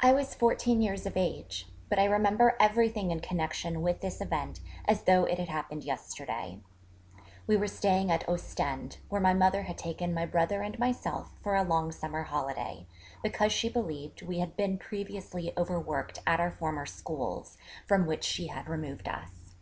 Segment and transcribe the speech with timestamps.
[0.00, 4.58] I was fourteen years of age: but I remember everything in connection with this event
[4.86, 6.60] as though it had happened yesterday.
[7.46, 11.56] We were staying at Ostend, where my mother had taken my brother and myself for
[11.56, 12.86] a long summer holiday,
[13.22, 18.46] because she believed we had been previously overworked at our former schools, from which she
[18.46, 19.56] had removed us.